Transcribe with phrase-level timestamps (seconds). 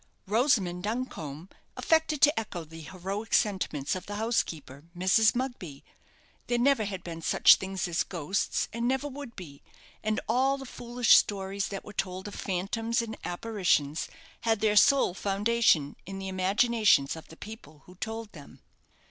[0.25, 5.35] Rosamond Duncombe affected to echo the heroic sentiments of the housekeeper, Mrs.
[5.35, 5.83] Mugby.
[6.47, 9.61] There never had been such things as ghosts, and never would be;
[10.03, 14.07] and all the foolish stories that were told of phantoms and apparitions,
[14.39, 18.59] had their sole foundation in the imaginations of the people who told them.